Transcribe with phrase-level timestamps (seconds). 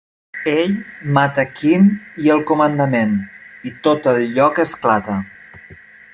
[0.51, 0.71] Ell
[1.17, 1.85] mata Quin
[2.27, 3.13] i el comandament,
[3.71, 5.21] i tot el lloc esclata.